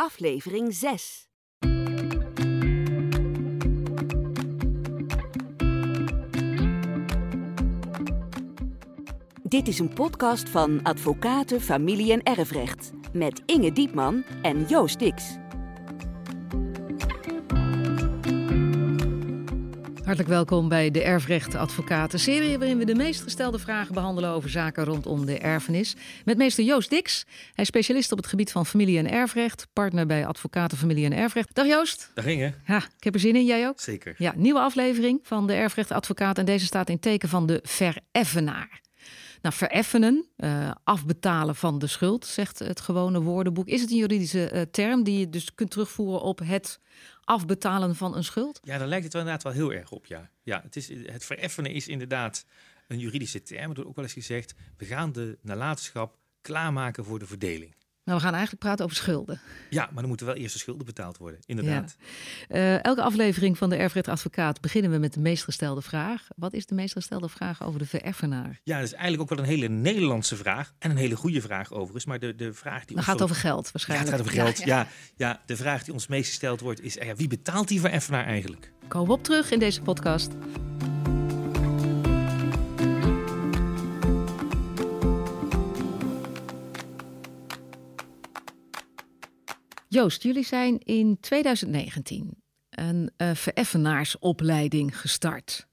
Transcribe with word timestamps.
aflevering 0.00 0.74
6. 0.74 1.28
Dit 9.42 9.68
is 9.68 9.78
een 9.78 9.92
podcast 9.94 10.48
van 10.48 10.82
Advocaten, 10.82 11.60
Familie 11.60 12.12
en 12.12 12.22
Erfrecht 12.22 12.90
met 13.12 13.42
Inge 13.46 13.72
Diepman 13.72 14.24
en 14.42 14.64
Joost 14.64 14.98
Dix. 14.98 15.38
Hartelijk 20.10 20.34
welkom 20.34 20.68
bij 20.68 20.90
de 20.90 21.02
Erfrecht 21.02 21.54
Advocaten 21.54 22.18
serie 22.18 22.58
waarin 22.58 22.78
we 22.78 22.84
de 22.84 22.94
meest 22.94 23.22
gestelde 23.22 23.58
vragen 23.58 23.94
behandelen 23.94 24.30
over 24.30 24.50
zaken 24.50 24.84
rondom 24.84 25.26
de 25.26 25.38
erfenis. 25.38 25.96
Met 26.24 26.36
meester 26.36 26.64
Joost 26.64 26.90
Dix. 26.90 27.24
Hij 27.26 27.62
is 27.62 27.66
specialist 27.66 28.12
op 28.12 28.18
het 28.18 28.26
gebied 28.26 28.52
van 28.52 28.66
familie- 28.66 28.98
en 28.98 29.10
erfrecht, 29.10 29.66
partner 29.72 30.06
bij 30.06 30.26
Advocaten 30.26 30.78
Familie 30.78 31.04
en 31.04 31.12
Erfrecht. 31.12 31.54
Dag 31.54 31.66
Joost. 31.66 32.10
Dag 32.14 32.26
Inge. 32.26 32.54
Ja, 32.66 32.76
ik 32.76 33.04
heb 33.04 33.14
er 33.14 33.20
zin 33.20 33.36
in, 33.36 33.44
jij 33.44 33.68
ook? 33.68 33.80
Zeker. 33.80 34.14
Ja, 34.18 34.32
nieuwe 34.36 34.60
aflevering 34.60 35.20
van 35.22 35.46
de 35.46 35.52
Erfrecht 35.52 35.90
Advocaat 35.90 36.38
en 36.38 36.44
deze 36.44 36.64
staat 36.64 36.88
in 36.88 37.00
teken 37.00 37.28
van 37.28 37.46
de 37.46 37.60
vereffenaar. 37.62 38.80
Nou, 39.42 39.54
vereffenen, 39.54 40.26
uh, 40.36 40.70
afbetalen 40.84 41.56
van 41.56 41.78
de 41.78 41.86
schuld, 41.86 42.26
zegt 42.26 42.58
het 42.58 42.80
gewone 42.80 43.20
woordenboek. 43.20 43.68
Is 43.68 43.80
het 43.80 43.90
een 43.90 43.96
juridische 43.96 44.50
uh, 44.52 44.60
term 44.60 45.02
die 45.02 45.18
je 45.18 45.30
dus 45.30 45.54
kunt 45.54 45.70
terugvoeren 45.70 46.20
op 46.20 46.38
het 46.44 46.80
afbetalen 47.24 47.96
van 47.96 48.16
een 48.16 48.24
schuld? 48.24 48.60
Ja, 48.62 48.78
daar 48.78 48.88
lijkt 48.88 49.04
het 49.04 49.12
wel 49.12 49.22
inderdaad 49.22 49.54
wel 49.54 49.62
heel 49.62 49.72
erg 49.72 49.90
op, 49.90 50.06
ja. 50.06 50.30
ja 50.42 50.60
het, 50.62 50.76
is, 50.76 50.88
het 50.88 51.24
vereffenen 51.24 51.72
is 51.72 51.88
inderdaad 51.88 52.44
een 52.88 52.98
juridische 52.98 53.42
term. 53.42 53.60
Er 53.60 53.66
wordt 53.66 53.84
ook 53.84 53.94
wel 53.94 54.04
eens 54.04 54.12
gezegd, 54.12 54.54
we 54.76 54.84
gaan 54.84 55.12
de 55.12 55.38
nalatenschap 55.42 56.18
klaarmaken 56.40 57.04
voor 57.04 57.18
de 57.18 57.26
verdeling. 57.26 57.74
Nou, 58.10 58.22
we 58.22 58.28
gaan 58.28 58.38
eigenlijk 58.38 58.64
praten 58.64 58.84
over 58.84 58.96
schulden. 58.96 59.40
Ja, 59.68 59.84
maar 59.84 59.98
dan 60.00 60.08
moeten 60.08 60.26
wel 60.26 60.34
eerst 60.34 60.52
de 60.52 60.58
schulden 60.58 60.86
betaald 60.86 61.18
worden, 61.18 61.40
inderdaad. 61.46 61.96
Ja. 62.48 62.56
Uh, 62.56 62.84
elke 62.84 63.02
aflevering 63.02 63.58
van 63.58 63.70
de 63.70 63.76
Erfrecht 63.76 64.08
Advocaat 64.08 64.60
beginnen 64.60 64.90
we 64.90 64.98
met 64.98 65.12
de 65.14 65.20
meest 65.20 65.44
gestelde 65.44 65.82
vraag. 65.82 66.26
Wat 66.36 66.52
is 66.52 66.66
de 66.66 66.74
meest 66.74 66.92
gestelde 66.92 67.28
vraag 67.28 67.62
over 67.62 67.78
de 67.78 67.86
vereffenaar? 67.86 68.60
Ja, 68.62 68.76
dat 68.76 68.86
is 68.86 68.92
eigenlijk 68.92 69.22
ook 69.22 69.38
wel 69.38 69.38
een 69.38 69.52
hele 69.52 69.68
Nederlandse 69.68 70.36
vraag. 70.36 70.72
En 70.78 70.90
een 70.90 70.96
hele 70.96 71.16
goede 71.16 71.40
vraag 71.40 71.72
overigens. 71.72 72.04
Maar 72.04 72.18
de, 72.18 72.34
de 72.34 72.52
vraag 72.52 72.84
die 72.84 72.94
Dan 72.94 73.04
gaat 73.04 73.14
het 73.14 73.22
over 73.22 73.36
geld 73.36 73.72
waarschijnlijk. 73.72 74.10
Ja, 74.10 74.16
het 74.16 74.26
gaat 74.26 74.36
over 74.36 74.44
geld. 74.44 74.66
Ja, 74.68 74.76
ja. 74.76 74.86
ja, 75.16 75.40
de 75.46 75.56
vraag 75.56 75.84
die 75.84 75.92
ons 75.92 76.06
meest 76.06 76.28
gesteld 76.28 76.60
wordt 76.60 76.82
is, 76.82 76.94
ja, 76.94 77.14
wie 77.14 77.28
betaalt 77.28 77.68
die 77.68 77.80
vereffenaar 77.80 78.24
eigenlijk? 78.24 78.72
Komen 78.88 79.08
we 79.08 79.14
op 79.14 79.24
terug 79.24 79.50
in 79.50 79.58
deze 79.58 79.80
podcast. 79.80 80.32
Joost, 90.00 90.22
jullie 90.22 90.44
zijn 90.44 90.78
in 90.78 91.20
2019 91.20 92.42
een 92.70 93.10
uh, 93.16 93.34
vereffenaarsopleiding 93.34 95.00
gestart. 95.00 95.66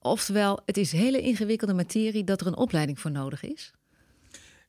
Oftewel, 0.00 0.60
het 0.64 0.76
is 0.76 0.92
hele 0.92 1.20
ingewikkelde 1.20 1.74
materie 1.74 2.24
dat 2.24 2.40
er 2.40 2.46
een 2.46 2.56
opleiding 2.56 3.00
voor 3.00 3.10
nodig 3.10 3.42
is. 3.42 3.72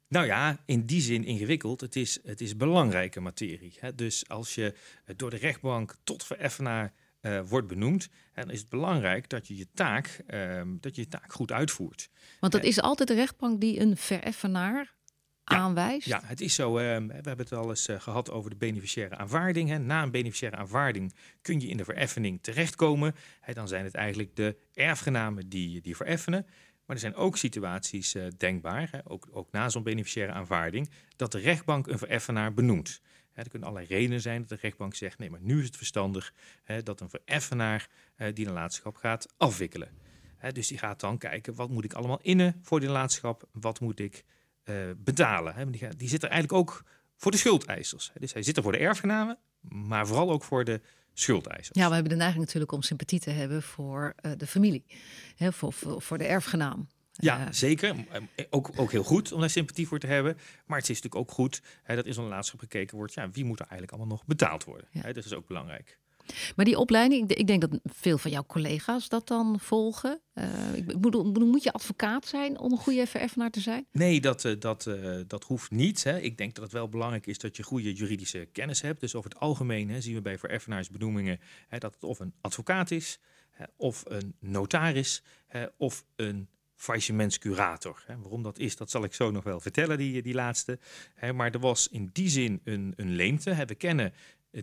Nou 0.08 0.26
ja, 0.26 0.64
in 0.66 0.86
die 0.86 1.02
zin 1.02 1.24
ingewikkeld. 1.24 1.82
Het 1.82 1.96
is, 1.96 2.20
het 2.24 2.42
is 2.42 2.58
belangrijke 2.58 3.20
materie. 3.20 3.78
Hè? 3.80 3.96
Dus 3.96 4.30
als 4.30 4.56
je 4.56 4.74
door 5.16 5.30
de 5.30 5.38
rechtbank 5.38 5.96
tot 6.04 6.24
vereffenaar 6.24 6.94
uh, 7.22 7.42
wordt 7.48 7.68
benoemd, 7.68 8.10
dan 8.34 8.52
is 8.52 8.60
het 8.60 8.70
belangrijk 8.70 9.30
dat 9.30 9.48
je 9.48 9.58
je 9.58 9.68
taak, 9.74 10.24
uh, 10.28 10.62
dat 10.80 10.96
je, 10.96 11.02
je 11.02 11.08
taak 11.08 11.34
goed 11.34 11.52
uitvoert. 11.52 12.10
Want 12.40 12.54
dat 12.54 12.64
is 12.64 12.82
altijd 12.82 13.08
de 13.08 13.16
rechtbank 13.16 13.62
die 13.62 13.80
een 13.80 13.98
vereffenaar 13.98 14.95
aanwijst? 15.46 16.08
Ja, 16.08 16.22
het 16.24 16.42
is 16.42 16.56
zo. 16.56 16.78
Uh, 16.78 16.84
we 16.84 17.14
hebben 17.14 17.38
het 17.38 17.52
al 17.52 17.70
eens 17.70 17.90
uh, 17.90 18.00
gehad 18.00 18.32
over 18.32 18.50
de 18.50 18.56
beneficiaire 18.56 19.16
aanvaarding. 19.16 19.70
Hè. 19.70 19.78
Na 19.78 20.04
een 20.04 20.12
beneficiaire 20.12 20.58
aanvaarding 20.58 21.14
kun 21.42 21.60
je 21.60 21.68
in 21.68 21.78
de 21.78 21.84
vereffening 21.84 22.40
terechtkomen. 22.42 23.16
Hè, 23.42 23.54
dan 23.54 23.68
zijn 23.68 23.84
het 23.84 23.96
eigenlijk 23.96 24.36
de 24.36 24.58
erfgenamen 24.74 25.50
die, 25.50 25.82
die 25.82 25.96
vereffenen. 25.96 26.46
Maar 26.86 26.96
er 26.96 27.02
zijn 27.02 27.16
ook 27.16 27.38
situaties 27.38 28.16
uh, 28.16 28.28
denkbaar, 28.38 28.88
hè, 28.92 29.00
ook, 29.04 29.28
ook 29.32 29.52
na 29.52 29.70
zo'n 29.70 29.84
beneficiaire 29.84 30.34
aanvaarding, 30.34 30.90
dat 31.16 31.32
de 31.32 31.40
rechtbank 31.40 31.88
een 31.88 31.98
vereffenaar 31.98 32.54
benoemt. 32.54 33.02
Hè, 33.32 33.42
er 33.42 33.50
kunnen 33.50 33.68
allerlei 33.68 33.94
redenen 33.94 34.22
zijn 34.22 34.40
dat 34.40 34.50
de 34.50 34.58
rechtbank 34.62 34.96
zegt: 34.96 35.20
nee, 35.20 35.30
maar 35.30 35.42
nu 35.42 35.60
is 35.60 35.66
het 35.66 35.78
verstandig 35.78 36.34
hè, 36.64 36.84
dat 36.84 37.02
een 37.02 37.10
vereffenaar 37.10 37.88
die 38.34 38.46
nalatenschap 38.46 38.96
gaat 38.96 39.34
afwikkelen. 39.38 39.90
dus 40.52 40.68
die 40.68 40.78
gaat 40.78 41.00
dan 41.00 41.18
kijken: 41.18 41.56
wat 41.56 41.70
moet 41.70 41.84
ik 41.84 41.94
allemaal 41.94 42.20
innen 42.22 42.60
voor 42.62 42.80
die 42.80 42.90
nalatenschap? 42.90 43.48
Wat 43.52 43.80
moet 43.80 44.00
ik 44.00 44.26
betalen. 44.98 45.56
Hè. 45.56 45.70
Die, 45.70 45.88
die 45.96 46.10
zit 46.10 46.24
er 46.24 46.30
eigenlijk 46.30 46.60
ook 46.60 46.84
voor 47.16 47.32
de 47.32 47.38
schuldeisers. 47.38 48.12
Dus 48.20 48.34
hij 48.34 48.44
zit 48.44 48.58
er 48.58 48.64
voor 48.64 48.72
de 48.72 48.78
erfgenamen, 48.78 49.38
maar 49.62 50.08
vooral 50.08 50.32
ook 50.32 50.44
voor 50.44 50.64
de 50.64 50.82
schuldeisers. 51.14 51.78
Ja, 51.80 51.88
we 51.88 51.94
hebben 51.94 52.12
de 52.12 52.18
neiging 52.18 52.44
natuurlijk 52.44 52.72
om 52.72 52.82
sympathie 52.82 53.20
te 53.20 53.30
hebben 53.30 53.62
voor 53.62 54.14
uh, 54.22 54.32
de 54.38 54.48
familie, 54.48 54.86
hè, 55.36 55.52
voor, 55.54 55.74
voor, 55.74 56.02
voor, 56.02 56.18
de 56.18 56.26
erfgenaam. 56.26 56.88
Ja, 57.12 57.40
uh, 57.40 57.48
zeker. 57.52 57.96
Ook, 58.50 58.72
ook 58.76 58.92
heel 58.92 59.04
goed 59.04 59.32
om 59.32 59.40
daar 59.40 59.50
sympathie 59.50 59.88
voor 59.88 60.00
te 60.00 60.08
hebben. 60.08 60.38
Maar 60.66 60.78
het 60.78 60.90
is 60.90 61.02
natuurlijk 61.02 61.30
ook 61.30 61.36
goed 61.36 61.62
hè, 61.84 61.96
dat 61.96 62.06
in 62.06 62.14
zo'n 62.14 62.28
laatste 62.28 62.58
gekeken 62.58 62.98
wordt... 62.98 63.14
Ja, 63.14 63.30
wie 63.32 63.46
moet 63.46 63.60
er 63.60 63.66
eigenlijk 63.66 63.92
allemaal 63.92 64.18
nog 64.18 64.26
betaald 64.26 64.64
worden? 64.64 64.88
Ja. 64.92 65.02
Hè, 65.02 65.14
dat 65.14 65.26
is 65.26 65.34
ook 65.34 65.48
belangrijk. 65.48 66.00
Maar 66.56 66.66
die 66.66 66.78
opleiding, 66.78 67.32
ik 67.32 67.48
denk 67.48 67.62
dat 67.62 67.80
veel 67.84 68.18
van 68.18 68.32
jouw 68.32 68.46
collega's 68.46 69.10
dat 69.10 69.28
dan 69.28 69.60
volgen. 69.60 70.20
Bedoel, 70.98 71.24
moet 71.24 71.64
je 71.64 71.72
advocaat 71.72 72.26
zijn 72.28 72.60
om 72.60 72.72
een 72.72 72.78
goede 72.78 73.08
vereffenaar 73.08 73.52
te 73.52 73.60
zijn? 73.60 73.86
Nee, 73.92 74.22
dat, 74.22 74.44
uh, 74.44 74.60
dat, 74.60 74.86
uh, 74.86 75.20
dat 75.28 75.44
hoeft 75.44 75.72
niet. 75.72 76.04
Hè. 76.04 76.20
Ik 76.20 76.38
denk 76.38 76.56
dat 76.56 76.64
het 76.64 76.74
wel 76.74 76.90
belangrijk 76.90 77.28
is 77.28 77.38
dat 77.38 77.58
je 77.58 77.64
goede 77.64 77.94
juridische 77.94 78.48
kennis 78.52 78.82
hebt. 78.82 79.00
Dus 79.00 79.16
over 79.16 79.30
het 79.30 79.40
algemeen 79.40 79.90
hè, 79.90 80.02
zien 80.02 80.14
we 80.14 80.22
bij 80.22 80.38
vereffenaarsbenoemingen 80.38 81.40
hè, 81.68 81.78
dat 81.78 81.94
het 81.94 82.04
of 82.04 82.20
een 82.20 82.34
advocaat 82.42 82.92
is, 82.92 83.20
hè, 83.52 83.66
of 83.76 84.04
een 84.08 84.36
notaris, 84.40 85.24
of 85.78 86.06
een 86.16 86.48
faillissementscurator. 86.76 88.04
Waarom 88.08 88.44
dat 88.44 88.60
is, 88.60 88.76
dat 88.76 88.90
zal 88.90 89.04
ik 89.04 89.14
zo 89.14 89.32
nog 89.32 89.44
wel 89.44 89.60
vertellen, 89.60 89.98
die, 89.98 90.22
die 90.22 90.34
laatste. 90.34 90.80
Maar 91.34 91.52
er 91.52 91.60
was 91.60 91.88
in 91.88 92.10
die 92.14 92.30
zin 92.30 92.62
een, 92.64 92.94
een 92.96 93.16
leemte. 93.16 93.66
We 93.66 93.76
kennen 93.76 94.14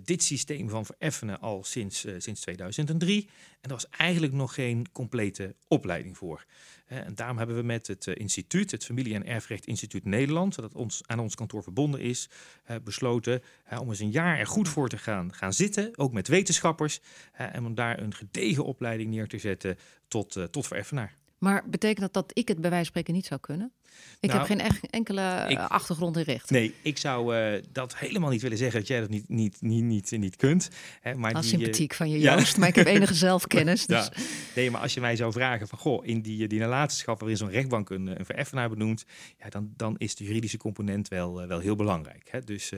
dit 0.03 0.23
systeem 0.23 0.69
van 0.69 0.87
vereffenen 0.87 1.41
al 1.41 1.65
sinds, 1.65 2.05
uh, 2.05 2.15
sinds 2.19 2.41
2003. 2.41 3.29
En 3.61 3.69
er 3.69 3.75
was 3.75 3.89
eigenlijk 3.89 4.33
nog 4.33 4.55
geen 4.55 4.93
complete 4.93 5.55
opleiding 5.69 6.17
voor. 6.17 6.45
En 6.87 7.15
daarom 7.15 7.39
hebben 7.39 7.57
we 7.57 7.63
met 7.63 7.87
het 7.87 8.07
uh, 8.07 8.15
instituut, 8.15 8.71
het 8.71 8.85
Familie- 8.85 9.15
en 9.15 9.27
Erfrecht 9.27 9.67
Instituut 9.67 10.05
Nederland, 10.05 10.55
dat 10.55 10.75
ons, 10.75 11.03
aan 11.07 11.19
ons 11.19 11.35
kantoor 11.35 11.63
verbonden 11.63 12.01
is, 12.01 12.29
besloten 12.85 13.43
om 13.79 13.89
eens 13.89 14.01
een 14.01 14.11
jaar 14.11 14.39
er 14.39 14.47
goed 14.47 14.69
voor 14.69 14.89
te 14.89 14.99
gaan, 14.99 15.35
gaan 15.35 15.53
zitten, 15.53 15.99
ook 15.99 16.13
met 16.13 16.29
wetenschappers, 16.29 17.01
en 17.33 17.67
om 17.67 17.75
daar 17.75 18.01
een 18.01 18.15
gedegen 18.15 18.65
opleiding 18.65 19.11
neer 19.11 19.29
te 19.29 19.39
zetten 19.39 19.79
tot, 20.09 20.39
tot 20.51 20.67
vereffenaar. 20.67 21.17
Maar 21.43 21.63
betekent 21.67 22.01
dat 22.01 22.13
dat 22.13 22.39
ik 22.39 22.49
het 22.49 22.61
bij 22.61 22.71
wijze 22.71 22.85
van 22.85 22.93
spreken 22.93 23.15
niet 23.15 23.27
zou 23.27 23.41
kunnen? 23.41 23.73
Ik 24.21 24.29
nou, 24.29 24.39
heb 24.39 24.49
geen 24.49 24.61
echt 24.61 24.91
enkele 24.91 25.45
ik, 25.49 25.59
achtergrond 25.59 26.17
in 26.17 26.23
recht. 26.23 26.51
Nee, 26.51 26.75
ik 26.83 26.99
zou 26.99 27.37
uh, 27.37 27.63
dat 27.73 27.97
helemaal 27.97 28.31
niet 28.31 28.43
willen 28.43 28.59
zeggen 28.59 28.79
dat 28.79 28.89
jij 28.89 29.01
dat 29.01 29.09
niet, 29.09 29.29
niet, 29.29 29.57
niet, 29.61 29.85
niet, 29.85 30.11
niet 30.11 30.37
kunt. 30.37 30.69
Hè, 31.01 31.15
maar 31.15 31.33
als 31.33 31.49
die, 31.49 31.59
sympathiek 31.59 31.95
van 31.95 32.11
je 32.11 32.19
Joost, 32.19 32.53
ja. 32.53 32.59
maar 32.59 32.69
ik 32.69 32.75
heb 32.75 32.87
enige 32.97 33.15
zelfkennis. 33.15 33.87
Dus. 33.87 34.11
Ja. 34.15 34.23
Nee, 34.55 34.71
maar 34.71 34.81
als 34.81 34.95
je 34.95 35.01
mij 35.01 35.17
zou 35.17 35.33
vragen 35.33 35.69
van, 35.69 35.79
goh, 35.79 36.07
in 36.07 36.21
die, 36.21 36.49
die 36.49 36.61
nalatenschap 36.61 37.19
waarin 37.19 37.37
zo'n 37.37 37.51
rechtbank 37.51 37.91
een, 37.91 38.07
een 38.19 38.27
vereffenaar 38.27 38.69
benoemt, 38.69 39.05
ja, 39.39 39.49
dan, 39.49 39.73
dan 39.77 39.95
is 39.99 40.15
de 40.15 40.25
juridische 40.25 40.59
component 40.59 41.09
wel, 41.09 41.43
uh, 41.43 41.49
wel 41.49 41.59
heel 41.59 41.77
belangrijk. 41.77 42.29
Hè. 42.31 42.41
Dus 42.41 42.73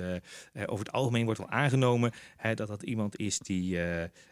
over 0.66 0.84
het 0.84 0.92
algemeen 0.92 1.24
wordt 1.24 1.40
wel 1.40 1.50
aangenomen 1.50 2.12
hè, 2.36 2.54
dat 2.54 2.68
dat 2.68 2.82
iemand 2.82 3.18
is 3.18 3.38
die, 3.38 3.78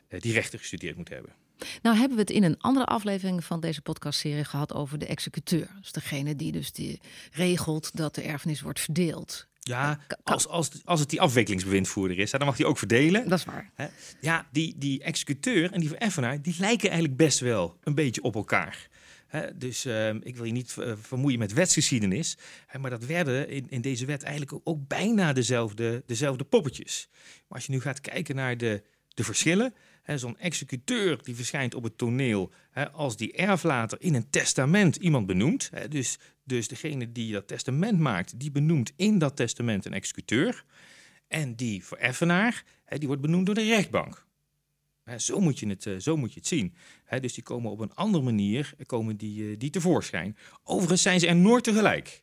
die 0.09 0.33
rechten 0.33 0.59
gestudeerd 0.59 0.97
moet 0.97 1.09
hebben. 1.09 1.42
Nou 1.83 1.97
hebben 1.97 2.17
we 2.17 2.23
het 2.23 2.31
in 2.31 2.43
een 2.43 2.61
andere 2.61 2.87
aflevering 2.87 3.45
van 3.45 3.61
deze 3.61 3.83
podcastserie 3.83 4.45
gehad 4.45 4.75
over 4.75 4.99
de 4.99 5.07
executeur. 5.07 5.69
Dus 5.81 5.93
degene 5.93 6.37
die 6.37 6.53
dus 6.53 6.73
die 6.73 7.01
regelt 7.33 7.97
dat 7.97 8.15
de 8.15 8.23
erfenis 8.23 8.61
wordt 8.61 8.81
verdeeld. 8.81 9.47
Ja, 9.65 9.99
als, 10.23 10.49
als, 10.49 10.71
als 10.85 11.01
het 11.01 11.11
die 11.11 11.21
afwikkelingsbewindvoerder 11.21 12.19
is, 12.19 12.31
dan 12.31 12.45
mag 12.47 12.57
hij 12.57 12.67
ook 12.67 12.79
verdelen. 12.79 13.29
Dat 13.29 13.39
is 13.39 13.45
waar. 13.45 13.71
Ja, 14.21 14.47
die, 14.53 14.75
die 14.79 15.03
executeur 15.03 15.73
en 15.73 15.81
die 15.81 15.89
vereffenaar, 15.89 16.43
die 16.43 16.55
lijken 16.59 16.89
eigenlijk 16.89 17.19
best 17.19 17.39
wel 17.39 17.79
een 17.83 17.95
beetje 17.95 18.23
op 18.23 18.35
elkaar. 18.35 18.89
He, 19.27 19.59
dus 19.59 19.87
uh, 19.87 20.09
ik 20.09 20.37
wil 20.37 20.45
je 20.45 20.53
niet 20.53 20.77
uh, 20.79 20.93
vermoeien 21.01 21.39
met 21.39 21.53
wetsgeschiedenis. 21.53 22.39
He, 22.67 22.79
maar 22.79 22.91
dat 22.91 23.05
werden 23.05 23.49
in, 23.49 23.67
in 23.69 23.81
deze 23.81 24.07
wet 24.07 24.23
eigenlijk 24.23 24.53
ook, 24.53 24.61
ook 24.65 24.89
bijna 24.89 25.33
dezelfde, 25.33 26.03
dezelfde 26.07 26.45
poppetjes. 26.45 27.09
Maar 27.13 27.59
als 27.59 27.67
je 27.67 27.73
nu 27.73 27.81
gaat 27.81 28.01
kijken 28.01 28.35
naar 28.35 28.57
de, 28.57 28.83
de 29.09 29.25
verschillen. 29.25 29.75
Zo'n 30.07 30.39
executeur 30.39 31.23
die 31.23 31.35
verschijnt 31.35 31.75
op 31.75 31.83
het 31.83 31.99
toneel 31.99 32.53
he, 32.71 32.91
als 32.91 33.17
die 33.17 33.33
erflater 33.33 34.01
in 34.01 34.15
een 34.15 34.31
testament 34.31 34.97
iemand 34.97 35.27
benoemt. 35.27 35.71
He, 35.75 35.89
dus, 35.89 36.19
dus 36.45 36.69
degene 36.69 37.13
die 37.13 37.33
dat 37.33 37.49
testament 37.49 37.99
maakt, 37.99 38.41
die 38.41 38.51
benoemt 38.51 38.93
in 38.97 39.19
dat 39.19 39.37
testament 39.37 39.85
een 39.85 39.93
executeur. 39.93 40.65
En 41.29 41.55
die 41.55 41.85
vereffenaar, 41.85 42.65
he, 42.85 42.99
die 42.99 43.07
wordt 43.07 43.23
benoemd 43.23 43.47
door 43.47 43.55
de 43.55 43.65
rechtbank. 43.65 44.27
zo, 45.17 45.41
moet 45.41 45.59
je 45.59 45.69
het, 45.69 46.03
zo 46.03 46.17
moet 46.17 46.33
je 46.33 46.39
het 46.39 46.49
zien. 46.49 46.75
dus 47.21 47.35
die 47.35 47.43
komen 47.43 47.71
op 47.71 47.79
een 47.79 47.95
andere 47.95 48.25
manier 48.25 48.75
komen 48.87 49.17
die, 49.17 49.57
die 49.57 49.71
tevoorschijn. 49.71 50.37
Overigens 50.65 51.03
zijn 51.03 51.21
ze 51.21 51.27
er 51.27 51.37
nooit 51.37 51.65
tegelijk. 51.65 52.23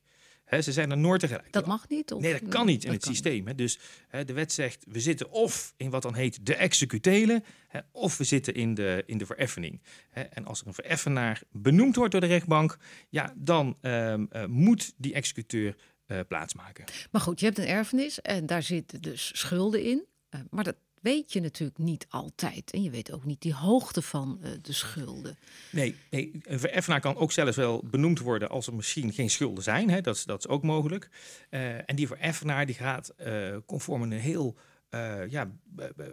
Ze 0.50 0.72
zijn 0.72 0.92
er 0.92 0.98
nooit 0.98 1.20
tegelijk. 1.20 1.52
Dat 1.52 1.66
mag 1.66 1.90
niet? 1.90 2.12
Of? 2.12 2.22
Nee, 2.22 2.40
dat 2.40 2.50
kan 2.50 2.66
niet 2.66 2.84
in 2.84 2.92
het 2.92 3.04
systeem. 3.04 3.56
Dus 3.56 3.80
de 4.26 4.34
wet 4.34 4.52
zegt, 4.52 4.86
we 4.88 5.00
zitten 5.00 5.32
of 5.32 5.74
in 5.78 5.90
wat 5.90 6.02
dan 6.02 6.16
heet 6.16 6.46
de 6.46 6.56
executele, 6.56 7.44
of 7.92 8.18
we 8.18 8.24
zitten 8.24 8.54
in 8.54 8.74
de, 8.74 9.04
in 9.06 9.18
de 9.18 9.26
vereffening. 9.26 9.82
En 10.12 10.46
als 10.46 10.62
er 10.62 10.68
een 10.68 10.74
vereffenaar 10.74 11.42
benoemd 11.52 11.96
wordt 11.96 12.12
door 12.12 12.22
de 12.22 12.28
rechtbank, 12.28 12.78
ja, 13.10 13.34
dan 13.36 13.78
ehm, 13.82 14.26
eh, 14.30 14.46
moet 14.46 14.94
die 14.98 15.14
executeur 15.14 15.76
uh, 16.08 16.20
plaatsmaken. 16.28 16.86
Maar 17.12 17.22
goed, 17.22 17.40
je 17.40 17.46
hebt 17.46 17.58
een 17.58 17.68
erfenis 17.68 18.22
en 18.22 18.46
daar 18.46 18.64
zitten 18.64 19.02
dus 19.02 19.32
schulden 19.40 19.84
in. 19.84 20.06
Uh, 20.36 20.42
maar 20.50 20.64
dat 20.64 20.76
weet 21.02 21.34
je 21.34 21.42
natuurlijk 21.42 21.80
niet 21.80 22.06
altijd. 22.10 22.72
En 22.72 22.84
je 22.84 22.90
weet 22.90 23.12
ook 23.12 23.26
niet 23.26 23.42
die 23.42 23.54
hoogte 23.54 24.02
van 24.02 24.40
uh, 24.42 24.50
de 24.62 24.74
schulden. 24.74 25.38
Nee, 25.72 25.96
nee, 26.10 26.32
een 26.44 26.60
vereffenaar 26.60 27.02
kan 27.02 27.16
ook 27.16 27.32
zelfs 27.32 27.58
wel 27.58 27.84
benoemd 27.86 28.20
worden 28.20 28.50
als 28.50 28.68
er 28.68 28.74
misschien 28.74 29.14
geen 29.14 29.30
schulden 29.30 29.64
zijn. 29.64 29.90
Hè. 29.90 30.02
Dat, 30.02 30.16
is, 30.16 30.24
dat 30.24 30.40
is 30.40 30.48
ook 30.48 30.64
mogelijk. 30.64 31.10
Uh, 31.50 31.90
en 31.90 31.96
die 31.96 32.08
vereffenaar 32.08 32.66
die 32.66 32.76
gaat 32.76 33.14
conform 33.66 34.02
een 34.02 34.12
heel 34.12 34.56
ja, 35.30 35.52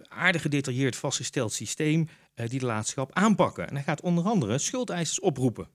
aardig 0.08 0.42
gedetailleerd 0.42 0.96
vastgesteld 0.96 1.52
systeem 1.52 2.08
die 2.34 2.58
de 2.58 2.66
laatschap 2.66 3.12
aanpakken. 3.12 3.68
En 3.68 3.74
hij 3.74 3.84
gaat 3.84 4.00
onder 4.00 4.24
andere 4.24 4.58
schuldeisers 4.58 5.20
oproepen 5.20 5.68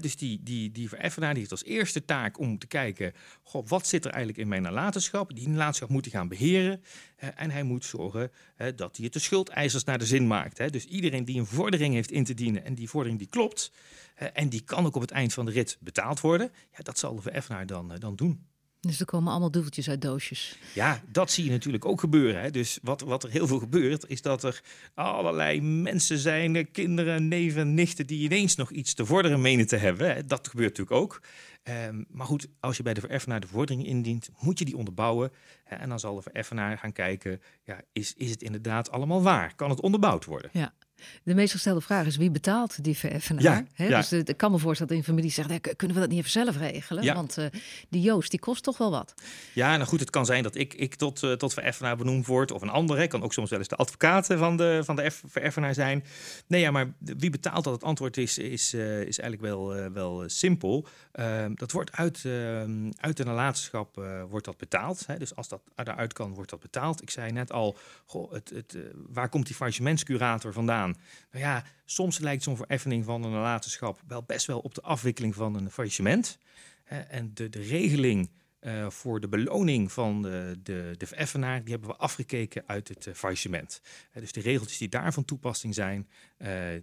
dus 0.00 0.16
die, 0.16 0.42
die, 0.42 0.70
die 0.70 0.88
vereffenaar 0.88 1.30
die 1.30 1.38
heeft 1.38 1.50
als 1.50 1.64
eerste 1.64 2.04
taak 2.04 2.38
om 2.38 2.58
te 2.58 2.66
kijken, 2.66 3.12
goh, 3.42 3.66
wat 3.66 3.86
zit 3.86 4.04
er 4.04 4.10
eigenlijk 4.10 4.42
in 4.42 4.48
mijn 4.48 4.62
nalatenschap? 4.62 5.34
Die 5.34 5.48
nalatenschap 5.48 5.88
moet 5.88 6.04
hij 6.04 6.14
gaan 6.14 6.28
beheren 6.28 6.82
en 7.16 7.50
hij 7.50 7.62
moet 7.62 7.84
zorgen 7.84 8.30
dat 8.56 8.96
hij 8.96 9.04
het 9.04 9.12
de 9.12 9.18
schuldeisers 9.18 9.84
naar 9.84 9.98
de 9.98 10.06
zin 10.06 10.26
maakt. 10.26 10.72
Dus 10.72 10.84
iedereen 10.84 11.24
die 11.24 11.38
een 11.38 11.46
vordering 11.46 11.94
heeft 11.94 12.10
in 12.10 12.24
te 12.24 12.34
dienen 12.34 12.64
en 12.64 12.74
die 12.74 12.88
vordering 12.88 13.18
die 13.18 13.28
klopt 13.28 13.72
en 14.16 14.48
die 14.48 14.60
kan 14.60 14.86
ook 14.86 14.94
op 14.94 15.00
het 15.00 15.10
eind 15.10 15.32
van 15.32 15.46
de 15.46 15.52
rit 15.52 15.76
betaald 15.80 16.20
worden, 16.20 16.52
ja, 16.72 16.82
dat 16.82 16.98
zal 16.98 17.14
de 17.14 17.22
vereffenaar 17.22 17.66
dan, 17.66 17.92
eh, 17.92 18.00
dan 18.00 18.16
doen. 18.16 18.46
Dus 18.80 19.00
er 19.00 19.06
komen 19.06 19.30
allemaal 19.30 19.50
duveltjes 19.50 19.88
uit 19.88 20.02
doosjes. 20.02 20.58
Ja, 20.74 21.02
dat 21.08 21.30
zie 21.30 21.44
je 21.44 21.50
natuurlijk 21.50 21.84
ook 21.84 22.00
gebeuren. 22.00 22.42
Hè. 22.42 22.50
Dus 22.50 22.78
wat, 22.82 23.00
wat 23.00 23.22
er 23.24 23.30
heel 23.30 23.46
veel 23.46 23.58
gebeurt, 23.58 24.08
is 24.08 24.22
dat 24.22 24.42
er 24.42 24.62
allerlei 24.94 25.60
mensen 25.60 26.18
zijn, 26.18 26.56
eh, 26.56 26.64
kinderen, 26.72 27.28
neven, 27.28 27.74
nichten, 27.74 28.06
die 28.06 28.22
ineens 28.22 28.56
nog 28.56 28.70
iets 28.70 28.94
te 28.94 29.06
vorderen 29.06 29.40
menen 29.40 29.66
te 29.66 29.76
hebben. 29.76 30.14
Hè. 30.14 30.24
Dat 30.24 30.48
gebeurt 30.48 30.78
natuurlijk 30.78 31.02
ook. 31.02 31.20
Um, 31.68 32.06
maar 32.08 32.26
goed, 32.26 32.48
als 32.60 32.76
je 32.76 32.82
bij 32.82 32.94
de 32.94 33.00
vereffenaar 33.00 33.40
de 33.40 33.46
vordering 33.46 33.86
indient, 33.86 34.28
moet 34.40 34.58
je 34.58 34.64
die 34.64 34.76
onderbouwen. 34.76 35.32
Hè, 35.64 35.76
en 35.76 35.88
dan 35.88 36.00
zal 36.00 36.14
de 36.14 36.22
vereffenaar 36.22 36.78
gaan 36.78 36.92
kijken, 36.92 37.40
ja, 37.64 37.80
is, 37.92 38.14
is 38.16 38.30
het 38.30 38.42
inderdaad 38.42 38.90
allemaal 38.90 39.22
waar? 39.22 39.54
Kan 39.54 39.70
het 39.70 39.80
onderbouwd 39.80 40.24
worden? 40.24 40.50
Ja. 40.52 40.74
De 41.22 41.34
meest 41.34 41.52
gestelde 41.52 41.80
vraag 41.80 42.06
is 42.06 42.16
wie 42.16 42.30
betaalt 42.30 42.84
die 42.84 42.96
vereffenaar? 42.96 43.64
Ja, 43.74 43.88
Dus 43.88 44.08
de, 44.08 44.22
ik 44.24 44.36
kan 44.36 44.50
me 44.50 44.58
voorstellen 44.58 44.92
dat 44.92 45.00
een 45.00 45.08
familie 45.14 45.30
zegt, 45.30 45.76
kunnen 45.76 45.96
we 45.96 46.02
dat 46.02 46.10
niet 46.10 46.18
even 46.18 46.30
zelf 46.30 46.56
regelen? 46.56 47.04
Ja. 47.04 47.14
Want 47.14 47.38
uh, 47.38 47.46
die 47.88 48.00
Joost, 48.00 48.30
die 48.30 48.40
kost 48.40 48.62
toch 48.62 48.78
wel 48.78 48.90
wat? 48.90 49.14
Ja, 49.52 49.76
nou 49.76 49.88
goed, 49.88 50.00
het 50.00 50.10
kan 50.10 50.26
zijn 50.26 50.42
dat 50.42 50.54
ik, 50.54 50.74
ik 50.74 50.94
tot, 50.94 51.22
uh, 51.22 51.32
tot 51.32 51.52
vereffenaar 51.52 51.96
benoemd 51.96 52.26
word 52.26 52.52
of 52.52 52.62
een 52.62 52.68
ander. 52.68 52.98
Hè. 52.98 53.06
Kan 53.06 53.22
ook 53.22 53.32
soms 53.32 53.50
wel 53.50 53.58
eens 53.58 53.68
de 53.68 53.76
advocaat 53.76 54.26
van 54.26 54.56
de, 54.56 54.80
van 54.84 54.96
de 54.96 55.10
vereffenaar 55.26 55.74
zijn. 55.74 56.04
Nee, 56.46 56.60
ja, 56.60 56.70
maar 56.70 56.94
wie 56.98 57.30
betaalt 57.30 57.64
dat? 57.64 57.72
Het 57.72 57.84
antwoord 57.84 58.16
is, 58.16 58.38
is, 58.38 58.74
uh, 58.74 59.00
is 59.00 59.18
eigenlijk 59.18 59.40
wel, 59.40 59.90
wel 59.92 60.22
simpel. 60.26 60.86
Ehm, 61.12 61.54
dat 61.54 61.72
wordt 61.72 61.92
uit, 61.92 62.22
ehm, 62.24 62.90
uit 63.00 63.16
de 63.16 63.24
nalatenschap 63.24 63.94
wordt 64.28 64.44
dat 64.44 64.56
betaald. 64.56 65.06
Hè. 65.06 65.18
Dus 65.18 65.34
als 65.36 65.48
dat 65.48 65.60
eruit 65.74 66.12
kan, 66.12 66.34
wordt 66.34 66.50
dat 66.50 66.60
betaald. 66.60 67.02
Ik 67.02 67.10
zei 67.10 67.32
net 67.32 67.52
al, 67.52 67.76
goh, 68.06 68.32
het, 68.32 68.50
het, 68.54 68.76
waar 69.08 69.28
komt 69.28 69.46
die 69.46 69.54
faillissementscurator 69.54 70.52
vandaan? 70.52 70.85
Nou 71.30 71.44
ja, 71.44 71.64
soms 71.84 72.18
lijkt 72.18 72.42
zo'n 72.42 72.56
vereffening 72.56 73.04
van 73.04 73.22
een 73.22 73.30
nalatenschap 73.30 74.02
wel 74.06 74.22
best 74.22 74.46
wel 74.46 74.58
op 74.58 74.74
de 74.74 74.82
afwikkeling 74.82 75.34
van 75.34 75.54
een 75.54 75.70
faillissement. 75.70 76.38
en 76.84 77.30
de, 77.34 77.48
de 77.48 77.62
regeling 77.62 78.30
uh, 78.60 78.90
voor 78.90 79.20
de 79.20 79.28
beloning 79.28 79.92
van 79.92 80.22
de, 80.22 80.58
de, 80.62 80.94
de 80.96 81.06
vereffenaar, 81.06 81.62
die 81.62 81.70
hebben 81.70 81.90
we 81.90 81.96
afgekeken 81.96 82.62
uit 82.66 82.88
het 82.88 83.06
uh, 83.06 83.14
faillissement. 83.14 83.80
Dus 84.12 84.32
de 84.32 84.40
regeltjes 84.40 84.78
die 84.78 84.88
daar 84.88 85.12
van 85.12 85.24
toepassing 85.24 85.74
zijn, 85.74 86.08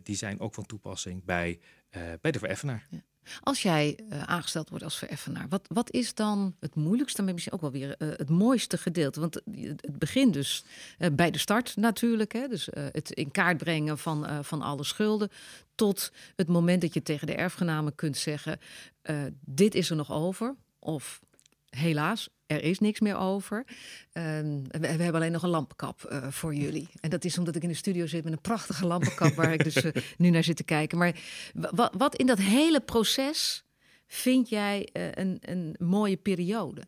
die 0.03 0.15
zijn 0.15 0.39
ook 0.39 0.53
van 0.53 0.65
toepassing 0.65 1.23
bij, 1.23 1.59
bij 2.21 2.31
de 2.31 2.39
vereffenaar. 2.39 2.87
Ja. 2.89 3.03
Als 3.41 3.61
jij 3.61 3.99
uh, 4.09 4.23
aangesteld 4.23 4.69
wordt 4.69 4.83
als 4.83 4.97
vereffenaar, 4.97 5.45
wat, 5.49 5.67
wat 5.67 5.91
is 5.91 6.13
dan 6.13 6.55
het 6.59 6.75
moeilijkste, 6.75 7.21
maar 7.21 7.33
misschien 7.33 7.53
ook 7.53 7.61
wel 7.61 7.71
weer 7.71 7.95
uh, 7.97 8.09
het 8.09 8.29
mooiste 8.29 8.77
gedeelte? 8.77 9.19
Want 9.19 9.41
het 9.55 9.99
begint 9.99 10.33
dus 10.33 10.65
bij 11.13 11.31
de 11.31 11.37
start 11.37 11.75
natuurlijk, 11.75 12.31
hè? 12.31 12.47
dus 12.47 12.67
het 12.71 13.11
in 13.11 13.31
kaart 13.31 13.57
brengen 13.57 13.97
van, 13.97 14.43
van 14.43 14.61
alle 14.61 14.83
schulden, 14.83 15.29
tot 15.75 16.11
het 16.35 16.47
moment 16.47 16.81
dat 16.81 16.93
je 16.93 17.01
tegen 17.01 17.27
de 17.27 17.35
erfgenamen 17.35 17.95
kunt 17.95 18.17
zeggen: 18.17 18.59
dit 19.45 19.75
is 19.75 19.89
er 19.89 19.95
nog 19.95 20.11
over, 20.11 20.55
of 20.79 21.21
helaas, 21.75 22.29
er 22.45 22.63
is 22.63 22.79
niks 22.79 22.99
meer 22.99 23.17
over. 23.17 23.65
Ehm, 24.11 24.61
we, 24.67 24.87
hebben 24.87 25.13
alleen 25.13 25.31
nog 25.31 25.43
een 25.43 25.49
lampenkap 25.49 26.09
uh, 26.11 26.27
voor 26.27 26.55
jullie. 26.55 26.87
En 26.99 27.09
dat 27.09 27.25
is 27.25 27.37
omdat 27.37 27.55
ik 27.55 27.63
in 27.63 27.69
de 27.69 27.73
studio 27.73 28.05
zit 28.05 28.23
met 28.23 28.33
een 28.33 28.41
prachtige 28.41 28.85
lampenkap 28.85 29.33
waar 29.33 29.53
ik 29.53 29.63
dus 29.63 29.75
uh, 29.75 29.91
nu 30.17 30.29
naar 30.29 30.43
zit 30.43 30.55
te 30.55 30.63
kijken. 30.63 30.97
Maar 30.97 31.15
wat 31.97 32.15
in 32.15 32.25
dat 32.25 32.39
hele 32.39 32.79
proces 32.79 33.63
vind 34.07 34.49
jij 34.49 34.89
uh, 34.93 35.11
een, 35.11 35.37
een 35.41 35.75
mooie 35.79 36.17
periode? 36.17 36.81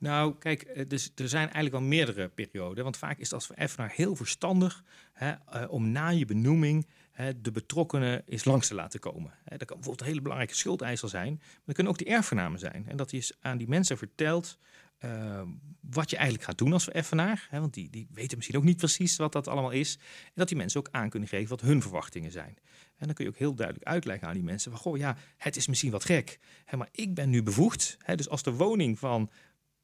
Nou, 0.00 0.34
kijk, 0.38 0.90
dus 0.90 1.12
er 1.14 1.28
zijn 1.28 1.42
eigenlijk 1.42 1.74
wel 1.74 1.82
meerdere 1.82 2.28
perioden. 2.28 2.84
Want 2.84 2.96
vaak 2.96 3.18
is 3.18 3.24
het 3.24 3.32
als 3.32 3.46
vereffenaar 3.46 3.92
heel 3.94 4.16
verstandig 4.16 4.84
hè, 5.12 5.64
om 5.64 5.90
na 5.90 6.08
je 6.08 6.24
benoeming 6.24 6.86
hè, 7.10 7.40
de 7.40 7.50
betrokkenen 7.50 8.22
eens 8.26 8.44
langs 8.44 8.68
te 8.68 8.74
laten 8.74 9.00
komen. 9.00 9.32
Dat 9.44 9.58
kan 9.58 9.66
bijvoorbeeld 9.66 10.00
een 10.00 10.06
hele 10.06 10.20
belangrijke 10.20 10.56
schuldeiser 10.56 11.08
zijn, 11.08 11.32
maar 11.40 11.62
dat 11.64 11.74
kunnen 11.74 11.92
ook 11.92 11.98
de 11.98 12.04
erfgenamen 12.04 12.58
zijn. 12.58 12.84
En 12.88 12.96
dat 12.96 13.10
hij 13.10 13.22
aan 13.40 13.58
die 13.58 13.68
mensen 13.68 13.98
vertelt 13.98 14.58
uh, 15.04 15.42
wat 15.80 16.10
je 16.10 16.16
eigenlijk 16.16 16.44
gaat 16.44 16.58
doen 16.58 16.72
als 16.72 16.84
vereffenaar. 16.84 17.48
Want 17.50 17.74
die, 17.74 17.90
die 17.90 18.08
weten 18.12 18.36
misschien 18.36 18.58
ook 18.58 18.64
niet 18.64 18.76
precies 18.76 19.16
wat 19.16 19.32
dat 19.32 19.48
allemaal 19.48 19.70
is. 19.70 19.96
En 20.24 20.32
dat 20.34 20.48
die 20.48 20.56
mensen 20.56 20.80
ook 20.80 20.88
aan 20.90 21.10
kunnen 21.10 21.28
geven 21.28 21.48
wat 21.48 21.60
hun 21.60 21.82
verwachtingen 21.82 22.32
zijn. 22.32 22.56
En 22.96 23.06
dan 23.06 23.14
kun 23.14 23.24
je 23.24 23.30
ook 23.30 23.36
heel 23.36 23.54
duidelijk 23.54 23.86
uitleggen 23.86 24.28
aan 24.28 24.34
die 24.34 24.42
mensen: 24.42 24.70
van 24.70 24.80
goh, 24.80 24.96
ja, 24.96 25.16
het 25.36 25.56
is 25.56 25.66
misschien 25.66 25.90
wat 25.90 26.04
gek, 26.04 26.38
hè, 26.64 26.76
maar 26.76 26.88
ik 26.92 27.14
ben 27.14 27.30
nu 27.30 27.42
bevoegd. 27.42 27.96
Hè, 27.98 28.14
dus 28.14 28.28
als 28.28 28.42
de 28.42 28.52
woning 28.52 28.98
van 28.98 29.30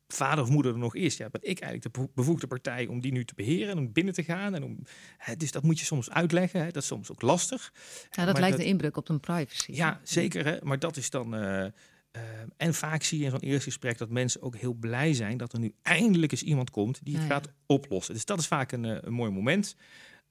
vader 0.09 0.45
of 0.45 0.51
moeder 0.51 0.73
er 0.73 0.79
nog 0.79 0.95
is, 0.95 1.17
ja, 1.17 1.29
ben 1.31 1.41
ik 1.43 1.61
eigenlijk 1.61 1.95
de 1.95 2.09
bevoegde 2.15 2.47
partij 2.47 2.87
om 2.87 3.01
die 3.01 3.13
nu 3.13 3.25
te 3.25 3.35
beheren 3.35 3.71
en 3.71 3.79
om 3.79 3.93
binnen 3.93 4.15
te 4.15 4.25
gaan. 4.25 4.55
En 4.55 4.65
om, 4.65 4.79
hè, 5.19 5.37
dus 5.37 5.53
dat 5.53 5.63
moet 5.63 5.79
je 5.79 5.85
soms 5.85 6.11
uitleggen. 6.11 6.61
Hè, 6.61 6.67
dat 6.67 6.83
is 6.83 6.89
soms 6.89 7.11
ook 7.11 7.23
lastig. 7.23 7.73
Ja, 8.11 8.25
dat 8.25 8.39
lijkt 8.39 8.59
een 8.59 8.65
inbreuk 8.65 8.97
op 8.97 9.09
een 9.09 9.21
privacy. 9.21 9.73
Ja, 9.73 10.01
zeker. 10.03 10.45
Hè, 10.45 10.57
maar 10.63 10.79
dat 10.79 10.97
is 10.97 11.11
dan. 11.11 11.35
Uh, 11.35 11.41
uh, 11.41 12.23
en 12.57 12.75
vaak 12.75 13.03
zie 13.03 13.19
je 13.19 13.25
in 13.25 13.31
zo'n 13.31 13.41
eerste 13.41 13.65
gesprek 13.65 13.99
dat 13.99 14.11
mensen 14.11 14.43
ook 14.43 14.57
heel 14.57 14.75
blij 14.75 15.15
zijn 15.15 15.37
dat 15.37 15.53
er 15.53 15.59
nu 15.59 15.75
eindelijk 15.83 16.33
eens 16.33 16.43
iemand 16.43 16.71
komt 16.71 17.05
die 17.05 17.17
het 17.17 17.27
gaat 17.27 17.49
oplossen. 17.67 18.15
Dus 18.15 18.25
dat 18.25 18.39
is 18.39 18.47
vaak 18.47 18.73
een, 18.73 18.85
uh, 18.85 18.97
een 19.01 19.13
mooi 19.13 19.31
moment. 19.31 19.77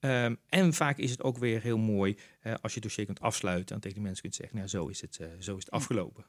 Um, 0.00 0.38
en 0.48 0.74
vaak 0.74 0.98
is 0.98 1.10
het 1.10 1.22
ook 1.22 1.38
weer 1.38 1.62
heel 1.62 1.78
mooi 1.78 2.16
als 2.42 2.72
je 2.72 2.74
het 2.74 2.82
dossier 2.82 3.04
kunt 3.04 3.20
afsluiten 3.20 3.74
en 3.74 3.80
tegen 3.80 3.96
die 3.96 4.04
mensen 4.04 4.22
kunt 4.22 4.34
zeggen, 4.34 4.56
nou 4.56 4.68
zo 4.68 4.86
is 4.86 5.00
het, 5.00 5.14
zo 5.38 5.56
is 5.56 5.64
het 5.64 5.70
afgelopen. 5.70 6.24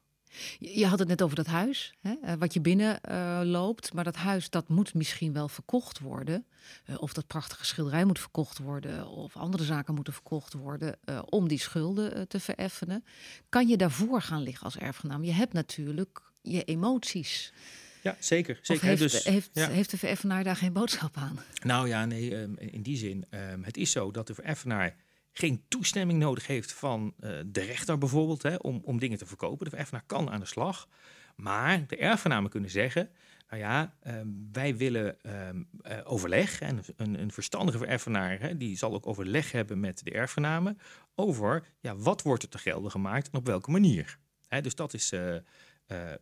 Je 0.60 0.86
had 0.86 1.00
het 1.00 1.08
net 1.08 1.22
over 1.22 1.36
dat 1.36 1.46
huis, 1.46 1.94
hè, 2.02 2.14
eh, 2.22 2.34
wat 2.40 2.54
je 2.54 2.62
binnen 2.62 3.00
uh, 3.10 3.40
loopt. 3.44 3.94
Maar 3.94 4.04
dat 4.04 4.16
huis 4.16 4.50
dat 4.50 4.70
moet 4.70 4.94
misschien 4.94 5.34
wel 5.34 5.48
verkocht 5.48 6.00
worden. 6.00 6.46
Uh, 6.90 7.02
of 7.02 7.14
dat 7.14 7.28
prachtige 7.28 7.66
schilderij 7.66 8.06
moet 8.06 8.20
verkocht 8.20 8.58
worden. 8.58 9.08
Of 9.08 9.38
andere 9.38 9.64
zaken 9.64 9.94
moeten 9.94 10.14
verkocht 10.14 10.54
worden 10.54 10.98
uh, 11.06 11.20
om 11.26 11.48
die 11.48 11.60
schulden 11.60 12.28
te 12.28 12.40
vereffenen. 12.40 13.04
Kan 13.50 13.68
je 13.68 13.78
daarvoor 13.78 14.22
gaan 14.22 14.42
liggen 14.42 14.64
als 14.64 14.78
erfgenaam? 14.78 15.24
Je 15.24 15.34
hebt 15.34 15.54
natuurlijk 15.54 16.22
je 16.42 16.64
emoties. 16.64 17.54
Ja, 18.02 18.16
zeker. 18.20 18.60
zeker. 18.62 18.86
heeft, 18.86 19.02
dus, 19.02 19.24
heeft, 19.24 19.50
ja. 19.54 19.68
heeft 19.70 19.92
de 19.92 19.98
vereffenaar 19.98 20.44
daar 20.44 20.56
geen 20.56 20.74
boodschap 20.74 21.18
aan? 21.18 21.40
Nou 21.64 21.88
ja, 21.88 22.06
nee, 22.06 22.36
um, 22.36 22.58
in 22.58 22.82
die 22.82 22.98
zin. 22.98 23.26
Um, 23.30 23.64
het 23.64 23.78
is 23.78 23.92
zo 23.92 24.12
dat 24.12 24.28
de 24.28 24.34
vereffenaar 24.34 24.96
geen 25.38 25.64
toestemming 25.68 26.20
nodig 26.20 26.48
heeft 26.48 26.74
van 26.74 27.14
uh, 27.20 27.40
de 27.46 27.62
rechter 27.62 27.98
bijvoorbeeld 27.98 28.44
hè, 28.44 28.56
om, 28.56 28.82
om 28.84 29.00
dingen 29.00 29.18
te 29.18 29.26
verkopen. 29.26 29.70
De 29.70 29.78
erfenaar 29.78 30.04
kan 30.06 30.30
aan 30.30 30.40
de 30.40 30.46
slag. 30.46 30.88
Maar 31.36 31.88
de 31.88 31.98
erfgenamen 31.98 32.50
kunnen 32.50 32.70
zeggen, 32.70 33.10
nou 33.50 33.62
ja, 33.62 33.96
um, 34.08 34.50
wij 34.52 34.78
willen 34.78 35.18
um, 35.48 35.70
uh, 35.82 35.98
overleg. 36.04 36.62
En 36.62 36.84
een, 36.96 37.22
een 37.22 37.32
verstandige 37.32 37.86
erfenaar 37.86 38.40
hè, 38.40 38.58
die 38.58 38.78
zal 38.78 38.94
ook 38.94 39.08
overleg 39.08 39.52
hebben 39.52 39.80
met 39.80 40.04
de 40.04 40.12
erfgenamen 40.12 40.80
over 41.16 41.64
ja, 41.80 41.96
wat 41.96 42.22
wordt 42.22 42.44
er 42.44 42.50
te 42.50 42.58
gelden 42.58 42.92
gemaakt 42.92 43.30
en 43.30 43.40
op 43.40 43.46
welke 43.46 43.72
manier. 43.72 44.18
Hè, 44.48 44.62
dus 44.62 44.76
dat 44.76 44.94
is, 44.94 45.12
uh, 45.12 45.36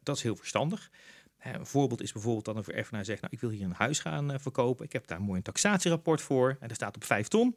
dat 0.03 0.15
is 0.17 0.23
heel 0.23 0.35
verstandig. 0.35 0.91
Een 1.39 1.65
voorbeeld 1.65 2.01
is 2.01 2.11
bijvoorbeeld 2.11 2.45
dat 2.45 2.55
een 2.55 2.75
erfenaar 2.75 3.05
zegt, 3.05 3.21
nou 3.21 3.33
ik 3.33 3.39
wil 3.39 3.49
hier 3.49 3.65
een 3.65 3.71
huis 3.71 3.99
gaan 3.99 4.39
verkopen. 4.39 4.85
Ik 4.85 4.93
heb 4.93 5.07
daar 5.07 5.17
een 5.17 5.23
mooi 5.23 5.41
taxatierapport 5.41 6.21
voor 6.21 6.49
en 6.49 6.67
daar 6.67 6.75
staat 6.75 6.95
op 6.95 7.03
vijf 7.03 7.27
ton. 7.27 7.55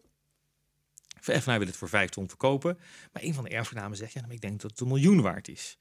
Vereffenaar 1.20 1.58
wil 1.58 1.68
het 1.68 1.76
voor 1.76 1.88
vijf 1.88 2.10
ton 2.10 2.28
verkopen. 2.28 2.78
Maar 3.12 3.22
een 3.22 3.34
van 3.34 3.44
de 3.44 3.50
erfgenamen 3.50 3.96
zegt, 3.96 4.12
ja, 4.12 4.22
ik 4.28 4.40
denk 4.40 4.60
dat 4.60 4.70
het 4.70 4.80
een 4.80 4.88
miljoen 4.88 5.20
waard 5.20 5.48
is. 5.48 5.78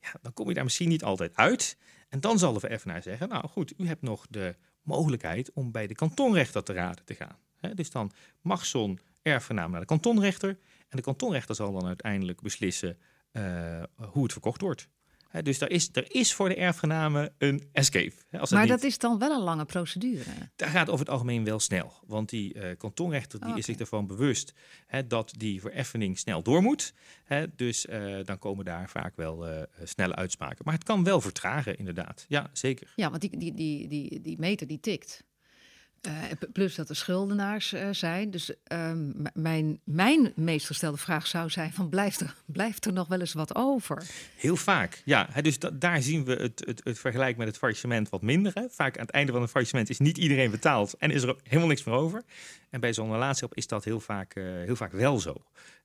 Ja, 0.00 0.12
dan 0.22 0.32
kom 0.32 0.48
je 0.48 0.54
daar 0.54 0.64
misschien 0.64 0.88
niet 0.88 1.04
altijd 1.04 1.36
uit. 1.36 1.76
En 2.08 2.20
dan 2.20 2.38
zal 2.38 2.52
de 2.52 2.60
vereffenaar 2.60 3.02
zeggen, 3.02 3.28
nou 3.28 3.48
goed, 3.48 3.74
u 3.76 3.86
hebt 3.86 4.02
nog 4.02 4.26
de 4.30 4.56
mogelijkheid 4.82 5.52
om 5.52 5.72
bij 5.72 5.86
de 5.86 5.94
kantonrechter 5.94 6.62
te 6.62 6.72
raden 6.72 7.04
te 7.04 7.14
gaan. 7.14 7.38
dus 7.74 7.90
dan 7.90 8.12
mag 8.40 8.66
zo'n 8.66 9.00
erfgenaam 9.22 9.70
naar 9.70 9.80
de 9.80 9.86
kantonrechter. 9.86 10.48
En 10.88 10.96
de 10.96 11.02
kantonrechter 11.02 11.54
zal 11.54 11.72
dan 11.72 11.86
uiteindelijk 11.86 12.40
beslissen 12.40 12.98
uh, 13.32 13.82
hoe 13.94 14.22
het 14.22 14.32
verkocht 14.32 14.60
wordt. 14.60 14.88
Dus 15.42 15.60
er 15.60 15.70
is, 15.70 15.88
er 15.92 16.14
is 16.14 16.34
voor 16.34 16.48
de 16.48 16.54
erfgenamen 16.54 17.34
een 17.38 17.68
escape. 17.72 18.12
Als 18.38 18.50
maar 18.50 18.66
dat 18.66 18.82
is 18.82 18.98
dan 18.98 19.18
wel 19.18 19.30
een 19.30 19.42
lange 19.42 19.64
procedure. 19.64 20.24
Daar 20.56 20.68
gaat 20.68 20.88
over 20.88 20.98
het 20.98 21.08
algemeen 21.08 21.44
wel 21.44 21.60
snel. 21.60 21.92
Want 22.06 22.28
die 22.28 22.54
uh, 22.54 22.76
kantonrechter 22.78 23.40
die 23.40 23.56
is 23.56 23.64
zich 23.64 23.76
ervan 23.76 24.06
bewust 24.06 24.52
dat 25.06 25.34
die 25.36 25.60
vereffening 25.60 26.18
snel 26.18 26.42
door 26.42 26.62
moet. 26.62 26.94
dus 27.56 27.86
uh, 27.86 28.24
dan 28.24 28.38
komen 28.38 28.64
daar 28.64 28.88
vaak 28.88 29.16
wel 29.16 29.48
uh, 29.48 29.62
snelle 29.84 30.14
uitspraken. 30.14 30.64
Maar 30.64 30.74
het 30.74 30.84
kan 30.84 31.04
wel 31.04 31.20
vertragen, 31.20 31.78
inderdaad. 31.78 32.24
Ja, 32.28 32.50
zeker. 32.52 32.92
Ja, 32.96 33.10
want 33.10 33.20
die, 33.20 33.36
die, 33.36 33.54
die, 33.54 33.88
die, 33.88 34.20
die 34.20 34.38
meter 34.38 34.66
die 34.66 34.80
tikt. 34.80 35.24
Uh, 36.06 36.12
plus 36.52 36.74
dat 36.74 36.88
er 36.88 36.96
schuldenaars 36.96 37.74
uh, 37.74 37.88
zijn. 37.90 38.30
Dus 38.30 38.50
uh, 38.72 38.92
mijn, 39.34 39.80
mijn 39.84 40.32
meest 40.34 40.66
gestelde 40.66 40.96
vraag 40.96 41.26
zou 41.26 41.50
zijn: 41.50 41.72
van 41.72 41.88
blijft, 41.88 42.20
er, 42.20 42.34
blijft 42.46 42.84
er 42.84 42.92
nog 42.92 43.08
wel 43.08 43.20
eens 43.20 43.32
wat 43.32 43.54
over? 43.54 44.02
Heel 44.36 44.56
vaak, 44.56 45.02
ja. 45.04 45.28
Dus 45.42 45.58
daar 45.72 46.02
zien 46.02 46.24
we 46.24 46.32
het, 46.32 46.62
het, 46.66 46.80
het 46.84 46.98
vergelijk 46.98 47.36
met 47.36 47.46
het 47.46 47.58
faillissement 47.58 48.08
wat 48.08 48.22
minder. 48.22 48.52
Hè. 48.54 48.62
Vaak 48.68 48.98
aan 48.98 49.06
het 49.06 49.14
einde 49.14 49.32
van 49.32 49.42
een 49.42 49.48
faillissement 49.48 49.90
is 49.90 49.98
niet 49.98 50.18
iedereen 50.18 50.50
betaald 50.50 50.94
en 50.98 51.10
is 51.10 51.22
er 51.22 51.36
helemaal 51.42 51.68
niks 51.68 51.84
meer 51.84 51.94
over. 51.94 52.22
En 52.70 52.80
bij 52.80 52.92
zo'n 52.92 53.12
relatieop 53.12 53.54
is 53.54 53.66
dat 53.66 53.84
heel 53.84 54.00
vaak, 54.00 54.36
uh, 54.36 54.44
heel 54.44 54.76
vaak 54.76 54.92
wel 54.92 55.18
zo. 55.18 55.34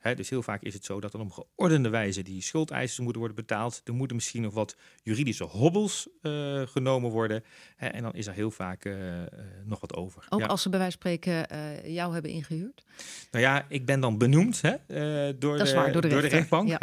He, 0.03 0.15
dus 0.15 0.29
heel 0.29 0.43
vaak 0.43 0.61
is 0.61 0.73
het 0.73 0.85
zo 0.85 0.99
dat 0.99 1.13
er 1.13 1.19
op 1.19 1.31
geordende 1.31 1.89
wijze 1.89 2.21
die 2.21 2.41
schuldeisers 2.41 2.99
moeten 2.99 3.19
worden 3.19 3.37
betaald. 3.37 3.81
Er 3.83 3.93
moeten 3.93 4.15
misschien 4.15 4.41
nog 4.41 4.53
wat 4.53 4.75
juridische 5.03 5.43
hobbels 5.43 6.07
uh, 6.21 6.61
genomen 6.67 7.11
worden. 7.11 7.43
He, 7.75 7.87
en 7.87 8.03
dan 8.03 8.13
is 8.13 8.27
er 8.27 8.33
heel 8.33 8.51
vaak 8.51 8.85
uh, 8.85 9.21
nog 9.65 9.79
wat 9.79 9.95
over. 9.95 10.25
Ook 10.29 10.43
als 10.43 10.61
ze 10.61 10.69
bij 10.69 10.79
wijze 10.79 10.97
van 10.99 11.11
spreken 11.11 11.47
jou 11.91 12.13
hebben 12.13 12.31
ingehuurd? 12.31 12.83
Nou 13.31 13.43
ja, 13.43 13.65
ik 13.69 13.85
ben 13.85 13.99
dan 13.99 14.17
benoemd 14.17 14.61
hè, 14.61 14.71
door, 15.37 15.57
de, 15.57 15.73
waar, 15.73 15.91
door, 15.91 16.01
de, 16.01 16.07
door 16.07 16.21
de 16.21 16.27
rechtbank. 16.27 16.67
Ja. 16.69 16.77